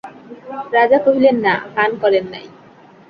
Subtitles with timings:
[0.73, 2.45] রাজা কহিলেন, না, পান করেন নাই।